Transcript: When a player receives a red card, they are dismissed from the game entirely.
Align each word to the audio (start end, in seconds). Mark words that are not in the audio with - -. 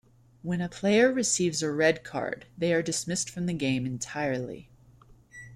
When 0.41 0.61
a 0.61 0.67
player 0.67 1.13
receives 1.13 1.61
a 1.61 1.69
red 1.71 2.03
card, 2.03 2.47
they 2.57 2.73
are 2.73 2.81
dismissed 2.81 3.29
from 3.29 3.45
the 3.45 3.53
game 3.53 3.85
entirely. 3.85 4.67